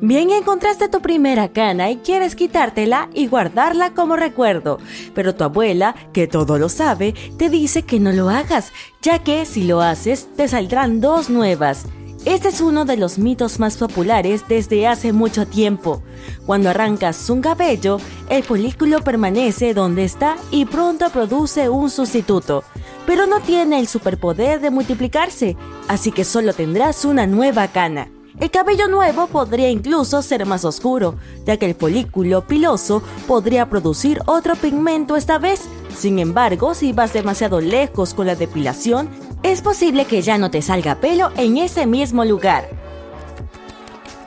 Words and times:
Bien 0.00 0.30
encontraste 0.30 0.88
tu 0.88 1.00
primera 1.00 1.48
cana 1.52 1.90
y 1.90 1.96
quieres 1.96 2.36
quitártela 2.36 3.08
y 3.14 3.28
guardarla 3.28 3.94
como 3.94 4.14
recuerdo, 4.16 4.78
pero 5.14 5.34
tu 5.34 5.44
abuela, 5.44 5.94
que 6.12 6.26
todo 6.26 6.58
lo 6.58 6.68
sabe, 6.68 7.14
te 7.38 7.48
dice 7.48 7.82
que 7.82 7.98
no 7.98 8.12
lo 8.12 8.28
hagas, 8.28 8.72
ya 9.00 9.20
que 9.20 9.46
si 9.46 9.64
lo 9.64 9.80
haces 9.80 10.28
te 10.36 10.48
saldrán 10.48 11.00
dos 11.00 11.30
nuevas. 11.30 11.86
Este 12.26 12.48
es 12.48 12.60
uno 12.60 12.84
de 12.84 12.96
los 12.96 13.18
mitos 13.18 13.60
más 13.60 13.76
populares 13.76 14.44
desde 14.48 14.86
hace 14.86 15.12
mucho 15.12 15.46
tiempo. 15.46 16.02
Cuando 16.44 16.70
arrancas 16.70 17.30
un 17.30 17.40
cabello, 17.40 17.98
el 18.28 18.42
folículo 18.42 19.02
permanece 19.02 19.74
donde 19.74 20.04
está 20.04 20.36
y 20.50 20.64
pronto 20.64 21.08
produce 21.10 21.68
un 21.68 21.88
sustituto, 21.88 22.64
pero 23.06 23.26
no 23.26 23.40
tiene 23.40 23.78
el 23.78 23.86
superpoder 23.86 24.60
de 24.60 24.70
multiplicarse, 24.70 25.56
así 25.88 26.10
que 26.10 26.24
solo 26.24 26.52
tendrás 26.52 27.04
una 27.04 27.26
nueva 27.26 27.68
cana. 27.68 28.08
El 28.38 28.50
cabello 28.50 28.86
nuevo 28.86 29.28
podría 29.28 29.70
incluso 29.70 30.20
ser 30.20 30.44
más 30.44 30.66
oscuro, 30.66 31.16
ya 31.46 31.56
que 31.56 31.64
el 31.64 31.74
folículo 31.74 32.46
piloso 32.46 33.02
podría 33.26 33.70
producir 33.70 34.20
otro 34.26 34.56
pigmento 34.56 35.16
esta 35.16 35.38
vez. 35.38 35.62
Sin 35.96 36.18
embargo, 36.18 36.74
si 36.74 36.92
vas 36.92 37.14
demasiado 37.14 37.60
lejos 37.60 38.12
con 38.12 38.26
la 38.26 38.34
depilación, 38.34 39.08
es 39.42 39.62
posible 39.62 40.04
que 40.04 40.20
ya 40.20 40.36
no 40.36 40.50
te 40.50 40.60
salga 40.60 40.96
pelo 40.96 41.30
en 41.36 41.56
ese 41.56 41.86
mismo 41.86 42.26
lugar. 42.26 42.68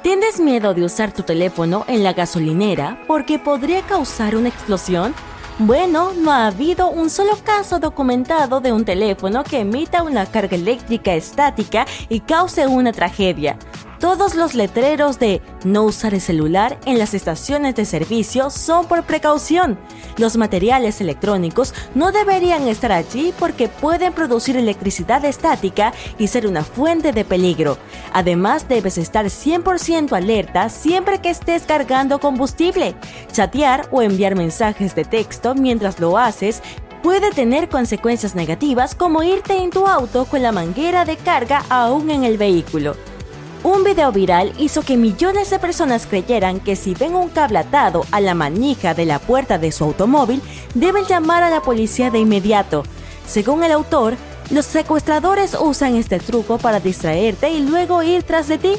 ¿Tienes 0.01 0.39
miedo 0.39 0.73
de 0.73 0.85
usar 0.85 1.13
tu 1.13 1.21
teléfono 1.21 1.85
en 1.87 2.03
la 2.03 2.13
gasolinera 2.13 3.03
porque 3.05 3.37
podría 3.37 3.83
causar 3.83 4.35
una 4.35 4.49
explosión? 4.49 5.13
Bueno, 5.59 6.13
no 6.13 6.31
ha 6.31 6.47
habido 6.47 6.89
un 6.89 7.09
solo 7.09 7.37
caso 7.43 7.79
documentado 7.79 8.61
de 8.61 8.71
un 8.71 8.85
teléfono 8.85 9.43
que 9.43 9.59
emita 9.59 10.03
una 10.03 10.25
carga 10.25 10.55
eléctrica 10.55 11.13
estática 11.13 11.85
y 12.07 12.21
cause 12.21 12.65
una 12.65 12.93
tragedia. 12.93 13.59
Todos 13.99 14.35
los 14.35 14.55
letreros 14.55 15.19
de 15.19 15.41
no 15.65 15.83
usar 15.83 16.13
el 16.13 16.21
celular 16.21 16.79
en 16.85 16.97
las 16.97 17.13
estaciones 17.13 17.75
de 17.75 17.83
servicio 17.83 18.49
son 18.49 18.85
por 18.85 19.03
precaución. 19.03 19.77
Los 20.17 20.37
materiales 20.37 21.01
electrónicos 21.01 21.73
no 21.95 22.13
deberían 22.13 22.65
estar 22.69 22.93
allí 22.93 23.33
porque 23.37 23.67
pueden 23.67 24.13
producir 24.13 24.55
electricidad 24.55 25.25
estática 25.25 25.93
y 26.17 26.27
ser 26.27 26.47
una 26.47 26.63
fuente 26.63 27.11
de 27.11 27.25
peligro. 27.25 27.77
Además, 28.13 28.69
debes 28.69 28.97
estar 28.97 29.25
100% 29.25 30.13
alerta 30.13 30.69
siempre 30.69 31.19
que 31.19 31.31
estés 31.31 31.63
cargando 31.63 32.19
combustible. 32.19 32.95
Chatear 33.33 33.89
o 33.91 34.01
enviar 34.01 34.35
mensajes 34.35 34.95
de 34.95 35.03
texto 35.03 35.55
mientras 35.55 35.99
lo 35.99 36.17
haces 36.17 36.61
puede 37.03 37.31
tener 37.31 37.67
consecuencias 37.67 38.33
negativas 38.33 38.95
como 38.95 39.23
irte 39.23 39.57
en 39.57 39.71
tu 39.71 39.87
auto 39.87 40.23
con 40.23 40.41
la 40.41 40.53
manguera 40.53 41.03
de 41.03 41.17
carga 41.17 41.65
aún 41.69 42.09
en 42.11 42.23
el 42.23 42.37
vehículo. 42.37 42.95
Un 43.61 43.83
video 43.83 44.13
viral 44.13 44.53
hizo 44.57 44.83
que 44.83 44.95
millones 44.95 45.49
de 45.49 45.59
personas 45.59 46.07
creyeran 46.07 46.61
que 46.61 46.77
si 46.77 46.93
ven 46.93 47.13
un 47.13 47.27
cable 47.27 47.59
atado 47.59 48.05
a 48.11 48.21
la 48.21 48.33
manija 48.33 48.93
de 48.93 49.05
la 49.05 49.19
puerta 49.19 49.57
de 49.57 49.73
su 49.73 49.83
automóvil, 49.83 50.41
deben 50.75 51.03
llamar 51.03 51.43
a 51.43 51.49
la 51.49 51.61
policía 51.61 52.09
de 52.09 52.19
inmediato. 52.19 52.83
Según 53.27 53.65
el 53.65 53.73
autor, 53.73 54.15
los 54.49 54.65
secuestradores 54.65 55.57
usan 55.59 55.95
este 55.95 56.19
truco 56.19 56.57
para 56.57 56.79
distraerte 56.79 57.51
y 57.51 57.59
luego 57.59 58.01
ir 58.01 58.23
tras 58.23 58.47
de 58.47 58.59
ti. 58.59 58.71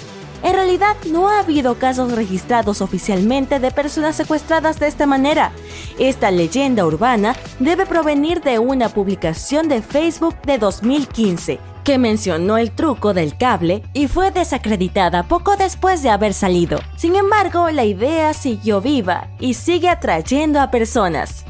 En 0.43 0.55
realidad 0.55 0.97
no 1.13 1.29
ha 1.29 1.41
habido 1.41 1.75
casos 1.75 2.13
registrados 2.13 2.81
oficialmente 2.81 3.61
de 3.61 3.71
personas 3.73 4.17
secuestradas 4.17 4.81
de 4.81 4.89
esta 4.89 5.05
manera. 5.05 5.53
Esta 5.99 6.31
leyenda 6.31 6.87
urbana 6.87 7.37
debe 7.59 7.85
provenir 7.85 8.41
de 8.41 8.59
una 8.59 8.89
publicación 8.89 9.69
de 9.69 9.83
Facebook 9.83 10.41
de 10.47 10.57
2015 10.57 11.70
que 11.85 11.99
mencionó 11.99 12.59
el 12.59 12.71
truco 12.71 13.15
del 13.15 13.37
cable 13.37 13.83
y 13.93 14.09
fue 14.09 14.31
desacreditada 14.31 15.25
poco 15.25 15.57
después 15.57 16.03
de 16.03 16.11
haber 16.11 16.35
salido. 16.35 16.79
Sin 16.97 17.17
embargo, 17.17 17.71
la 17.71 17.85
idea 17.85 18.33
siguió 18.35 18.81
viva 18.81 19.29
y 19.39 19.55
sigue 19.55 19.89
atrayendo 19.89 20.61
a 20.61 20.71
personas. 20.71 21.45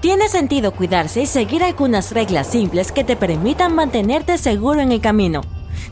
Tiene 0.00 0.28
sentido 0.28 0.72
cuidarse 0.72 1.22
y 1.22 1.26
seguir 1.26 1.62
algunas 1.62 2.12
reglas 2.12 2.48
simples 2.48 2.92
que 2.92 3.04
te 3.04 3.16
permitan 3.16 3.74
mantenerte 3.74 4.36
seguro 4.36 4.80
en 4.80 4.92
el 4.92 5.00
camino. 5.00 5.40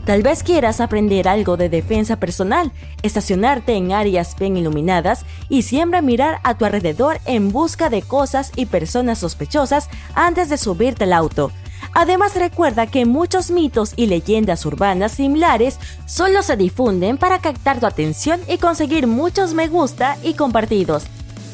Tal 0.05 0.21
vez 0.21 0.43
quieras 0.43 0.81
aprender 0.81 1.27
algo 1.27 1.55
de 1.55 1.69
defensa 1.69 2.17
personal, 2.17 2.71
estacionarte 3.03 3.73
en 3.73 3.93
áreas 3.93 4.35
bien 4.37 4.57
iluminadas 4.57 5.25
y 5.49 5.61
siempre 5.61 6.01
mirar 6.01 6.39
a 6.43 6.57
tu 6.57 6.65
alrededor 6.65 7.19
en 7.25 7.51
busca 7.51 7.89
de 7.89 8.01
cosas 8.01 8.51
y 8.55 8.65
personas 8.65 9.19
sospechosas 9.19 9.89
antes 10.13 10.49
de 10.49 10.57
subirte 10.57 11.05
al 11.05 11.13
auto. 11.13 11.51
Además 11.95 12.35
recuerda 12.35 12.87
que 12.87 13.05
muchos 13.05 13.51
mitos 13.51 13.93
y 13.95 14.07
leyendas 14.07 14.65
urbanas 14.65 15.11
similares 15.11 15.79
solo 16.05 16.41
se 16.41 16.57
difunden 16.57 17.17
para 17.17 17.39
captar 17.39 17.79
tu 17.79 17.85
atención 17.85 18.41
y 18.47 18.57
conseguir 18.57 19.05
muchos 19.05 19.53
me 19.53 19.67
gusta 19.67 20.17
y 20.23 20.33
compartidos. 20.33 21.03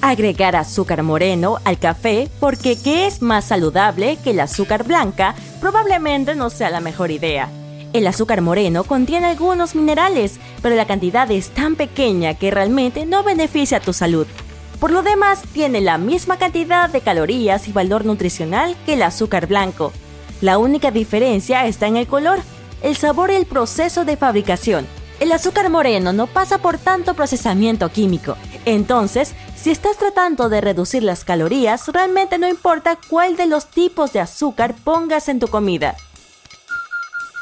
Agregar 0.01 0.55
azúcar 0.55 1.03
moreno 1.03 1.57
al 1.65 1.77
café 1.77 2.29
porque 2.39 2.77
¿qué 2.81 3.05
es 3.05 3.21
más 3.21 3.45
saludable 3.45 4.17
que 4.23 4.31
el 4.31 4.39
azúcar 4.39 4.85
blanca? 4.85 5.35
Probablemente 5.59 6.35
no 6.35 6.49
sea 6.49 6.69
la 6.69 6.79
mejor 6.79 7.11
idea. 7.11 7.49
El 7.91 8.07
azúcar 8.07 8.41
moreno 8.41 8.85
contiene 8.85 9.27
algunos 9.27 9.75
minerales, 9.75 10.39
pero 10.61 10.75
la 10.75 10.87
cantidad 10.87 11.29
es 11.31 11.49
tan 11.49 11.75
pequeña 11.75 12.35
que 12.35 12.51
realmente 12.51 13.05
no 13.05 13.23
beneficia 13.23 13.79
a 13.79 13.81
tu 13.81 13.91
salud. 13.91 14.27
Por 14.79 14.91
lo 14.91 15.01
demás, 15.01 15.41
tiene 15.53 15.81
la 15.81 15.97
misma 15.97 16.37
cantidad 16.37 16.89
de 16.89 17.01
calorías 17.01 17.67
y 17.67 17.73
valor 17.73 18.05
nutricional 18.05 18.77
que 18.85 18.93
el 18.93 19.01
azúcar 19.01 19.47
blanco. 19.47 19.91
La 20.41 20.57
única 20.57 20.91
diferencia 20.91 21.65
está 21.65 21.87
en 21.87 21.97
el 21.97 22.07
color, 22.07 22.39
el 22.81 22.95
sabor 22.95 23.31
y 23.31 23.35
el 23.35 23.45
proceso 23.45 24.05
de 24.05 24.15
fabricación. 24.15 24.87
El 25.19 25.33
azúcar 25.33 25.69
moreno 25.69 26.13
no 26.13 26.27
pasa 26.27 26.59
por 26.59 26.77
tanto 26.77 27.13
procesamiento 27.13 27.89
químico. 27.89 28.37
Entonces, 28.63 29.35
si 29.57 29.69
estás 29.69 29.97
tratando 29.97 30.47
de 30.47 30.61
reducir 30.61 31.03
las 31.03 31.25
calorías, 31.25 31.89
realmente 31.89 32.37
no 32.37 32.47
importa 32.47 32.97
cuál 33.09 33.35
de 33.35 33.47
los 33.47 33.67
tipos 33.67 34.13
de 34.13 34.21
azúcar 34.21 34.75
pongas 34.85 35.27
en 35.27 35.39
tu 35.39 35.49
comida. 35.49 35.97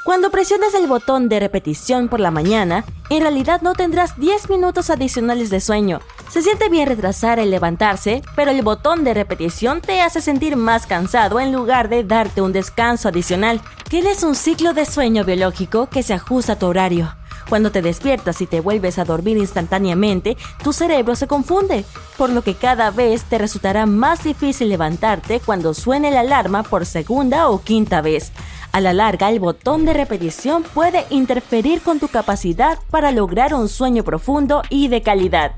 Cuando 0.08 0.32
presiones 0.32 0.74
el 0.74 0.88
botón 0.88 1.28
de 1.28 1.38
repetición 1.38 2.08
por 2.08 2.22
la 2.22 2.32
mañana, 2.32 2.86
en 3.10 3.24
realidad 3.24 3.62
no 3.62 3.74
tendrás 3.74 4.18
10 4.18 4.50
minutos 4.50 4.90
adicionales 4.90 5.50
de 5.50 5.60
sueño. 5.60 6.00
Se 6.30 6.42
siente 6.42 6.70
bien 6.70 6.88
retrasar 6.88 7.40
el 7.40 7.52
levantarse, 7.52 8.22
pero 8.34 8.52
el 8.52 8.62
botón 8.62 9.04
de 9.04 9.14
repetición 9.14 9.82
te 9.82 10.00
hace 10.00 10.22
sentir 10.22 10.56
más 10.56 10.88
cansado 10.88 11.42
en 11.42 11.52
lugar 11.52 11.90
de 11.90 12.06
darte 12.06 12.42
un 12.42 12.54
descanso 12.54 13.10
adicional. 13.10 13.60
Tienes 13.90 14.24
un 14.24 14.36
ciclo 14.36 14.74
de 14.74 14.86
sueño 14.86 15.26
biológico 15.26 15.88
que 15.88 16.04
se 16.04 16.14
ajusta 16.14 16.54
a 16.54 16.58
tu 16.58 16.68
horario. 16.68 17.14
Cuando 17.50 17.74
te 17.74 17.82
despiertas 17.82 18.40
y 18.40 18.48
te 18.48 18.62
vuelves 18.62 19.00
a 19.00 19.04
dormir 19.04 19.36
instantáneamente, 19.36 20.38
tu 20.64 20.72
cerebro 20.72 21.18
se 21.18 21.28
confunde, 21.28 21.84
por 22.18 22.30
lo 22.30 22.44
que 22.44 22.56
cada 22.56 22.92
vez 22.92 23.26
te 23.26 23.38
resultará 23.38 23.86
más 23.86 24.24
difícil 24.24 24.70
levantarte 24.70 25.42
cuando 25.42 25.74
suene 25.74 26.12
la 26.12 26.22
alarma 26.22 26.64
por 26.64 26.86
segunda 26.86 27.50
o 27.50 27.62
quinta 27.62 28.00
vez. 28.00 28.32
A 28.78 28.80
la 28.80 28.94
larga, 28.94 29.32
el 29.32 29.40
botón 29.40 29.86
de 29.86 29.94
repetición 29.94 30.62
puede 30.62 31.08
interferir 31.10 31.82
con 31.82 32.00
tu 32.00 32.10
capacidad 32.10 32.78
para 32.92 33.12
lograr 33.12 33.56
un 33.56 33.70
sueño 33.70 34.04
profundo 34.04 34.62
y 34.70 34.88
de 34.88 35.02
calidad. 35.02 35.54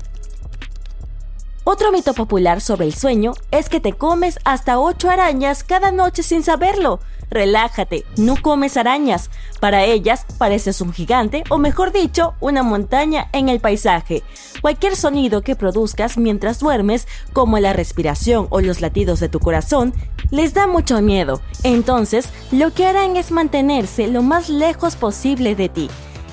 Otro 1.64 1.92
mito 1.92 2.14
popular 2.14 2.62
sobre 2.62 2.86
el 2.86 2.94
sueño 2.94 3.34
es 3.50 3.68
que 3.68 3.78
te 3.78 3.92
comes 3.92 4.38
hasta 4.46 4.78
8 4.78 5.10
arañas 5.10 5.64
cada 5.64 5.92
noche 5.92 6.22
sin 6.22 6.42
saberlo. 6.42 7.00
Relájate, 7.30 8.04
no 8.16 8.36
comes 8.36 8.76
arañas. 8.76 9.30
Para 9.60 9.84
ellas 9.84 10.26
pareces 10.38 10.80
un 10.80 10.92
gigante 10.92 11.44
o 11.48 11.58
mejor 11.58 11.92
dicho, 11.92 12.34
una 12.40 12.62
montaña 12.62 13.28
en 13.32 13.48
el 13.48 13.60
paisaje. 13.60 14.22
Cualquier 14.60 14.96
sonido 14.96 15.42
que 15.42 15.56
produzcas 15.56 16.18
mientras 16.18 16.58
duermes, 16.58 17.06
como 17.32 17.58
la 17.58 17.72
respiración 17.72 18.46
o 18.50 18.60
los 18.60 18.80
latidos 18.80 19.20
de 19.20 19.28
tu 19.28 19.38
corazón, 19.38 19.94
les 20.30 20.54
da 20.54 20.66
mucho 20.66 21.00
miedo. 21.00 21.40
Entonces, 21.62 22.28
lo 22.50 22.72
que 22.74 22.86
harán 22.86 23.16
es 23.16 23.30
mantenerse 23.30 24.08
lo 24.08 24.22
más 24.22 24.48
lejos 24.48 24.96
posible 24.96 25.54
de 25.54 25.68
ti. 25.68 25.90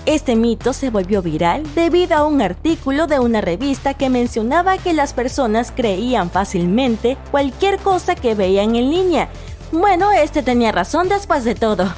Este 0.08 0.38
mito 0.38 0.72
se 0.72 0.90
volvió 0.90 1.22
viral 1.22 1.64
debido 1.76 2.16
a 2.16 2.26
un 2.26 2.42
artículo 2.42 3.08
de 3.08 3.20
una 3.20 3.42
revista 3.42 3.94
que 3.94 4.10
mencionaba 4.10 4.78
que 4.78 4.94
las 4.94 5.12
personas 5.12 5.74
creían 5.76 6.32
fácilmente 6.32 7.18
cualquier 7.30 7.78
cosa 7.80 8.16
que 8.16 8.34
veían 8.34 8.78
en 8.78 8.90
línea, 8.90 9.30
bueno, 9.72 10.12
este 10.12 10.44
tenía 10.44 10.72
razón 10.72 11.10
después 11.10 11.44
de 11.44 11.56
todo. 11.56 11.94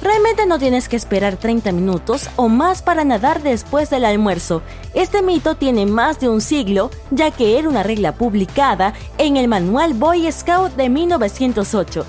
Realmente 0.00 0.46
no 0.46 0.58
tienes 0.58 0.88
que 0.88 0.96
esperar 0.96 1.36
30 1.36 1.72
minutos 1.72 2.30
o 2.36 2.48
más 2.48 2.82
para 2.82 3.04
nadar 3.04 3.42
después 3.42 3.90
del 3.90 4.04
almuerzo. 4.04 4.62
Este 4.94 5.22
mito 5.22 5.56
tiene 5.56 5.86
más 5.86 6.20
de 6.20 6.28
un 6.28 6.40
siglo, 6.40 6.90
ya 7.10 7.32
que 7.32 7.58
era 7.58 7.68
una 7.68 7.82
regla 7.82 8.12
publicada 8.12 8.94
en 9.18 9.36
el 9.36 9.48
Manual 9.48 9.94
Boy 9.94 10.30
Scout 10.30 10.74
de 10.76 10.88
1908 10.88 12.06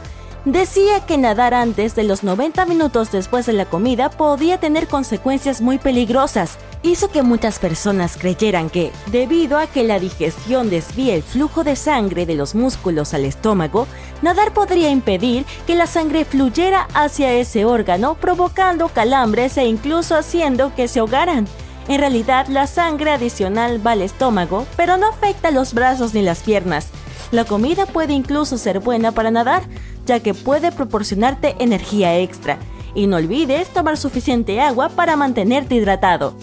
decía 0.51 1.05
que 1.05 1.17
nadar 1.17 1.53
antes 1.53 1.95
de 1.95 2.03
los 2.03 2.23
90 2.23 2.65
minutos 2.65 3.11
después 3.11 3.45
de 3.45 3.53
la 3.53 3.65
comida 3.65 4.09
podía 4.09 4.59
tener 4.59 4.87
consecuencias 4.87 5.61
muy 5.61 5.77
peligrosas. 5.77 6.57
Hizo 6.81 7.09
que 7.09 7.23
muchas 7.23 7.59
personas 7.59 8.17
creyeran 8.17 8.69
que, 8.69 8.91
debido 9.11 9.57
a 9.57 9.67
que 9.67 9.83
la 9.83 9.99
digestión 9.99 10.69
desvía 10.69 11.15
el 11.15 11.23
flujo 11.23 11.63
de 11.63 11.75
sangre 11.75 12.25
de 12.25 12.35
los 12.35 12.55
músculos 12.55 13.13
al 13.13 13.25
estómago, 13.25 13.87
nadar 14.21 14.53
podría 14.53 14.89
impedir 14.89 15.45
que 15.67 15.75
la 15.75 15.87
sangre 15.87 16.25
fluyera 16.25 16.87
hacia 16.93 17.33
ese 17.33 17.65
órgano, 17.65 18.15
provocando 18.15 18.87
calambres 18.87 19.57
e 19.57 19.65
incluso 19.65 20.15
haciendo 20.15 20.73
que 20.73 20.87
se 20.87 20.99
ahogaran. 20.99 21.47
En 21.87 21.99
realidad, 21.99 22.47
la 22.47 22.67
sangre 22.67 23.11
adicional 23.11 23.85
va 23.85 23.91
al 23.91 24.03
estómago, 24.03 24.65
pero 24.77 24.97
no 24.97 25.07
afecta 25.09 25.51
los 25.51 25.73
brazos 25.73 26.13
ni 26.13 26.21
las 26.21 26.41
piernas. 26.41 26.87
La 27.31 27.45
comida 27.45 27.85
puede 27.85 28.13
incluso 28.13 28.57
ser 28.57 28.79
buena 28.79 29.11
para 29.11 29.29
nadar, 29.29 29.63
ya 30.09 30.19
que 30.21 30.33
puede 30.33 30.71
proporcionarte 30.71 31.55
energía 31.59 32.17
extra. 32.17 32.57
Y 32.95 33.05
no 33.05 33.17
olvides 33.17 33.69
tomar 33.69 33.95
suficiente 33.95 34.59
agua 34.59 34.89
para 34.89 35.15
mantenerte 35.15 35.75
hidratado. 35.75 36.33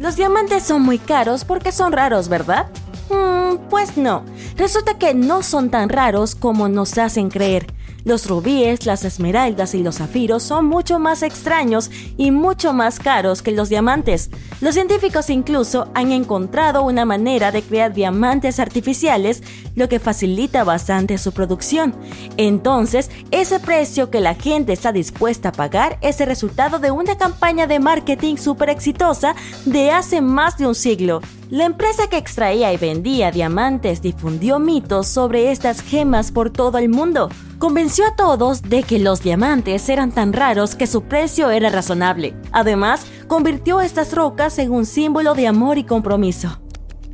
Los 0.00 0.16
diamantes 0.16 0.64
son 0.64 0.82
muy 0.82 0.98
caros 0.98 1.44
porque 1.44 1.70
son 1.70 1.92
raros, 1.92 2.28
¿verdad? 2.28 2.66
Mm, 3.08 3.68
pues 3.70 3.96
no. 3.96 4.24
Resulta 4.56 4.98
que 4.98 5.14
no 5.14 5.44
son 5.44 5.70
tan 5.70 5.90
raros 5.90 6.34
como 6.34 6.68
nos 6.68 6.98
hacen 6.98 7.30
creer. 7.30 7.72
Los 8.04 8.26
rubíes, 8.26 8.84
las 8.84 9.04
esmeraldas 9.04 9.74
y 9.74 9.82
los 9.82 9.98
zafiros 9.98 10.42
son 10.42 10.66
mucho 10.66 10.98
más 10.98 11.22
extraños 11.22 11.90
y 12.16 12.30
mucho 12.30 12.72
más 12.72 12.98
caros 12.98 13.42
que 13.42 13.52
los 13.52 13.68
diamantes. 13.68 14.30
Los 14.60 14.74
científicos 14.74 15.30
incluso 15.30 15.88
han 15.94 16.10
encontrado 16.12 16.82
una 16.82 17.04
manera 17.04 17.52
de 17.52 17.62
crear 17.62 17.92
diamantes 17.92 18.58
artificiales, 18.58 19.42
lo 19.76 19.88
que 19.88 20.00
facilita 20.00 20.64
bastante 20.64 21.18
su 21.18 21.32
producción. 21.32 21.94
Entonces, 22.36 23.10
ese 23.30 23.60
precio 23.60 24.10
que 24.10 24.20
la 24.20 24.34
gente 24.34 24.72
está 24.72 24.92
dispuesta 24.92 25.50
a 25.50 25.52
pagar 25.52 25.98
es 26.00 26.20
el 26.20 26.26
resultado 26.26 26.78
de 26.78 26.90
una 26.90 27.16
campaña 27.16 27.66
de 27.66 27.78
marketing 27.78 28.36
súper 28.36 28.70
exitosa 28.70 29.34
de 29.64 29.90
hace 29.90 30.20
más 30.20 30.58
de 30.58 30.66
un 30.66 30.74
siglo. 30.74 31.20
La 31.52 31.66
empresa 31.66 32.08
que 32.08 32.16
extraía 32.16 32.72
y 32.72 32.78
vendía 32.78 33.30
diamantes 33.30 34.00
difundió 34.00 34.58
mitos 34.58 35.06
sobre 35.06 35.52
estas 35.52 35.82
gemas 35.82 36.32
por 36.32 36.48
todo 36.48 36.78
el 36.78 36.88
mundo. 36.88 37.28
Convenció 37.58 38.06
a 38.06 38.16
todos 38.16 38.62
de 38.62 38.82
que 38.82 38.98
los 38.98 39.22
diamantes 39.22 39.86
eran 39.90 40.12
tan 40.12 40.32
raros 40.32 40.74
que 40.74 40.86
su 40.86 41.02
precio 41.02 41.50
era 41.50 41.68
razonable. 41.68 42.34
Además, 42.52 43.04
convirtió 43.28 43.82
estas 43.82 44.14
rocas 44.14 44.58
en 44.58 44.72
un 44.72 44.86
símbolo 44.86 45.34
de 45.34 45.46
amor 45.46 45.76
y 45.76 45.84
compromiso. 45.84 46.58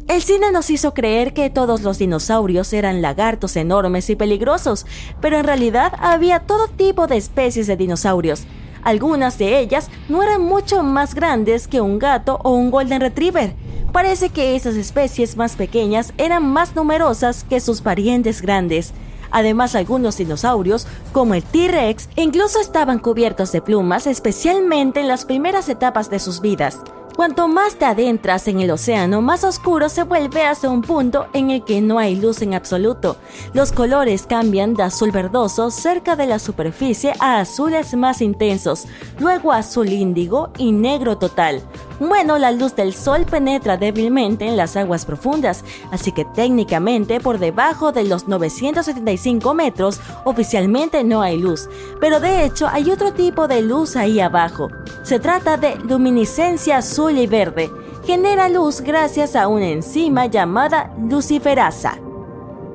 El 0.06 0.23
cine 0.23 0.52
nos 0.52 0.70
hizo 0.70 0.94
creer 0.94 1.35
que 1.35 1.50
todos 1.50 1.81
los 1.82 1.99
dinosaurios 1.99 2.73
eran 2.73 3.02
lagartos 3.02 3.56
enormes 3.56 4.08
y 4.08 4.14
peligrosos, 4.14 4.87
pero 5.20 5.37
en 5.37 5.46
realidad 5.46 5.94
había 5.99 6.46
todo 6.46 6.69
tipo 6.69 7.08
de 7.08 7.17
especies 7.17 7.67
de 7.67 7.76
dinosaurios. 7.76 8.44
Algunas 8.85 9.37
de 9.37 9.58
ellas 9.58 9.90
no 10.08 10.23
eran 10.23 10.43
mucho 10.43 10.85
más 10.85 11.17
grandes 11.17 11.67
que 11.67 11.81
un 11.81 11.99
gato 11.99 12.38
o 12.44 12.52
un 12.52 12.70
golden 12.70 13.00
retriever, 13.00 13.56
Parece 13.93 14.29
que 14.29 14.55
esas 14.55 14.76
especies 14.76 15.37
más 15.37 15.56
pequeñas 15.56 16.12
eran 16.19 16.46
más 16.46 16.76
numerosas 16.76 17.44
que 17.44 17.61
sus 17.61 17.81
parientes 17.81 18.43
grandes. 18.43 18.93
Además, 19.31 19.75
algunos 19.75 20.17
dinosaurios, 20.17 20.87
como 21.12 21.35
el 21.35 21.43
T-Rex, 21.43 22.08
incluso 22.17 22.61
estaban 22.61 22.99
cubiertos 22.99 23.52
de 23.52 23.61
plumas, 23.61 24.06
especialmente 24.06 25.00
en 25.00 25.08
las 25.08 25.25
primeras 25.25 25.69
etapas 25.69 26.11
de 26.11 26.19
sus 26.19 26.40
vidas. 26.40 26.81
Cuanto 27.18 27.48
más 27.48 27.74
te 27.74 27.84
adentras 27.84 28.46
en 28.46 28.60
el 28.60 28.70
océano, 28.70 29.20
más 29.22 29.42
oscuro 29.42 29.88
se 29.88 30.04
vuelve 30.04 30.42
hasta 30.42 30.70
un 30.70 30.82
punto 30.82 31.26
en 31.32 31.50
el 31.50 31.64
que 31.64 31.80
no 31.80 31.98
hay 31.98 32.14
luz 32.14 32.42
en 32.42 32.54
absoluto. 32.54 33.16
Los 33.52 33.72
colores 33.72 34.24
cambian 34.24 34.74
de 34.74 34.84
azul 34.84 35.10
verdoso 35.10 35.72
cerca 35.72 36.14
de 36.14 36.28
la 36.28 36.38
superficie 36.38 37.14
a 37.18 37.40
azules 37.40 37.96
más 37.96 38.22
intensos, 38.22 38.86
luego 39.18 39.52
azul 39.52 39.88
índigo 39.88 40.50
y 40.58 40.70
negro 40.70 41.18
total. 41.18 41.60
Bueno, 41.98 42.38
la 42.38 42.52
luz 42.52 42.76
del 42.76 42.94
sol 42.94 43.26
penetra 43.28 43.76
débilmente 43.76 44.46
en 44.46 44.56
las 44.56 44.76
aguas 44.76 45.04
profundas, 45.04 45.64
así 45.90 46.12
que 46.12 46.24
técnicamente 46.24 47.18
por 47.18 47.40
debajo 47.40 47.90
de 47.90 48.04
los 48.04 48.28
975 48.28 49.52
metros 49.54 50.00
oficialmente 50.24 51.02
no 51.02 51.22
hay 51.22 51.36
luz, 51.38 51.68
pero 52.00 52.20
de 52.20 52.44
hecho 52.44 52.68
hay 52.68 52.92
otro 52.92 53.12
tipo 53.12 53.48
de 53.48 53.62
luz 53.62 53.96
ahí 53.96 54.20
abajo. 54.20 54.68
Se 55.02 55.18
trata 55.18 55.56
de 55.56 55.74
luminiscencia 55.76 56.82
y 57.16 57.26
verde. 57.26 57.70
Genera 58.05 58.49
luz 58.49 58.81
gracias 58.81 59.37
a 59.37 59.49
una 59.49 59.69
enzima 59.69 60.26
llamada 60.26 60.94
luciferasa. 60.99 61.99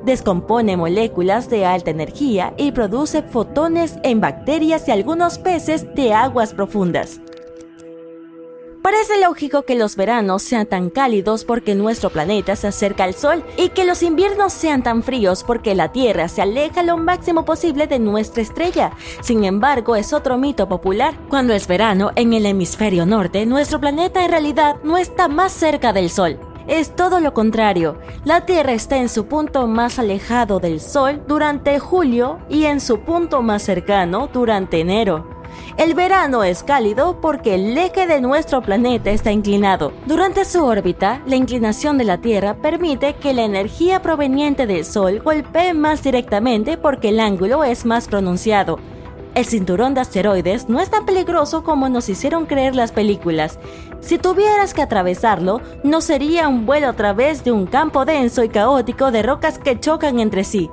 Descompone 0.04 0.76
moléculas 0.76 1.48
de 1.48 1.64
alta 1.64 1.90
energía 1.90 2.52
y 2.56 2.72
produce 2.72 3.22
fotones 3.22 3.96
en 4.02 4.20
bacterias 4.20 4.86
y 4.88 4.90
algunos 4.90 5.38
peces 5.38 5.94
de 5.94 6.12
aguas 6.12 6.52
profundas. 6.52 7.20
Parece 8.84 9.18
lógico 9.18 9.62
que 9.62 9.76
los 9.76 9.96
veranos 9.96 10.42
sean 10.42 10.66
tan 10.66 10.90
cálidos 10.90 11.46
porque 11.46 11.74
nuestro 11.74 12.10
planeta 12.10 12.54
se 12.54 12.66
acerca 12.66 13.04
al 13.04 13.14
Sol 13.14 13.42
y 13.56 13.70
que 13.70 13.86
los 13.86 14.02
inviernos 14.02 14.52
sean 14.52 14.82
tan 14.82 15.02
fríos 15.02 15.42
porque 15.42 15.74
la 15.74 15.90
Tierra 15.90 16.28
se 16.28 16.42
aleja 16.42 16.82
lo 16.82 16.98
máximo 16.98 17.46
posible 17.46 17.86
de 17.86 17.98
nuestra 17.98 18.42
estrella. 18.42 18.92
Sin 19.22 19.44
embargo, 19.44 19.96
es 19.96 20.12
otro 20.12 20.36
mito 20.36 20.68
popular. 20.68 21.14
Cuando 21.30 21.54
es 21.54 21.66
verano 21.66 22.10
en 22.14 22.34
el 22.34 22.44
hemisferio 22.44 23.06
norte, 23.06 23.46
nuestro 23.46 23.80
planeta 23.80 24.22
en 24.22 24.30
realidad 24.30 24.76
no 24.84 24.98
está 24.98 25.28
más 25.28 25.52
cerca 25.52 25.94
del 25.94 26.10
Sol. 26.10 26.38
Es 26.66 26.94
todo 26.94 27.20
lo 27.20 27.32
contrario. 27.32 27.96
La 28.26 28.44
Tierra 28.44 28.74
está 28.74 28.98
en 28.98 29.08
su 29.08 29.24
punto 29.24 29.66
más 29.66 29.98
alejado 29.98 30.60
del 30.60 30.78
Sol 30.78 31.22
durante 31.26 31.78
julio 31.78 32.38
y 32.50 32.64
en 32.64 32.82
su 32.82 33.00
punto 33.00 33.40
más 33.40 33.62
cercano 33.62 34.28
durante 34.30 34.80
enero. 34.80 35.33
El 35.76 35.94
verano 35.94 36.44
es 36.44 36.62
cálido 36.62 37.20
porque 37.20 37.54
el 37.54 37.76
eje 37.76 38.06
de 38.06 38.20
nuestro 38.20 38.62
planeta 38.62 39.10
está 39.10 39.32
inclinado. 39.32 39.92
Durante 40.06 40.44
su 40.44 40.64
órbita, 40.64 41.22
la 41.26 41.36
inclinación 41.36 41.98
de 41.98 42.04
la 42.04 42.18
Tierra 42.18 42.54
permite 42.54 43.14
que 43.14 43.34
la 43.34 43.44
energía 43.44 44.02
proveniente 44.02 44.66
del 44.66 44.84
Sol 44.84 45.20
golpee 45.20 45.74
más 45.74 46.02
directamente 46.02 46.76
porque 46.76 47.10
el 47.10 47.20
ángulo 47.20 47.64
es 47.64 47.84
más 47.84 48.08
pronunciado. 48.08 48.78
El 49.34 49.44
cinturón 49.44 49.94
de 49.94 50.00
asteroides 50.00 50.68
no 50.68 50.78
es 50.78 50.90
tan 50.90 51.04
peligroso 51.06 51.64
como 51.64 51.88
nos 51.88 52.08
hicieron 52.08 52.46
creer 52.46 52.76
las 52.76 52.92
películas. 52.92 53.58
Si 53.98 54.16
tuvieras 54.16 54.74
que 54.74 54.82
atravesarlo, 54.82 55.60
no 55.82 56.00
sería 56.00 56.46
un 56.46 56.66
vuelo 56.66 56.88
a 56.88 56.92
través 56.92 57.42
de 57.42 57.50
un 57.50 57.66
campo 57.66 58.04
denso 58.04 58.44
y 58.44 58.48
caótico 58.48 59.10
de 59.10 59.24
rocas 59.24 59.58
que 59.58 59.80
chocan 59.80 60.20
entre 60.20 60.44
sí. 60.44 60.70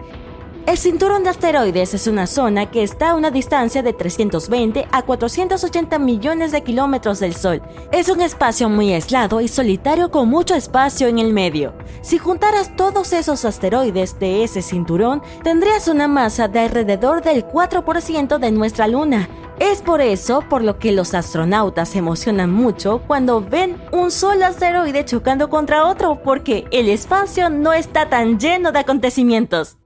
El 0.67 0.77
cinturón 0.77 1.23
de 1.23 1.31
asteroides 1.31 1.95
es 1.95 2.05
una 2.05 2.27
zona 2.27 2.69
que 2.69 2.83
está 2.83 3.09
a 3.09 3.15
una 3.15 3.31
distancia 3.31 3.81
de 3.81 3.93
320 3.93 4.87
a 4.91 5.01
480 5.01 5.97
millones 5.97 6.51
de 6.51 6.61
kilómetros 6.61 7.19
del 7.19 7.35
Sol. 7.35 7.63
Es 7.91 8.09
un 8.09 8.21
espacio 8.21 8.69
muy 8.69 8.93
aislado 8.93 9.41
y 9.41 9.47
solitario 9.47 10.11
con 10.11 10.29
mucho 10.29 10.53
espacio 10.53 11.07
en 11.07 11.17
el 11.17 11.33
medio. 11.33 11.73
Si 12.01 12.19
juntaras 12.19 12.75
todos 12.75 13.11
esos 13.11 13.43
asteroides 13.43 14.19
de 14.19 14.43
ese 14.43 14.61
cinturón, 14.61 15.23
tendrías 15.43 15.87
una 15.87 16.07
masa 16.07 16.47
de 16.47 16.59
alrededor 16.59 17.23
del 17.23 17.43
4% 17.43 18.37
de 18.37 18.51
nuestra 18.51 18.87
Luna. 18.87 19.29
Es 19.59 19.81
por 19.81 19.99
eso 19.99 20.43
por 20.47 20.63
lo 20.63 20.77
que 20.77 20.91
los 20.91 21.15
astronautas 21.15 21.89
se 21.89 21.97
emocionan 21.97 22.51
mucho 22.51 23.01
cuando 23.07 23.41
ven 23.41 23.81
un 23.91 24.11
solo 24.11 24.45
asteroide 24.45 25.05
chocando 25.05 25.49
contra 25.49 25.87
otro, 25.87 26.21
porque 26.23 26.65
el 26.71 26.87
espacio 26.87 27.49
no 27.49 27.73
está 27.73 28.09
tan 28.09 28.39
lleno 28.39 28.71
de 28.71 28.79
acontecimientos. 28.79 29.80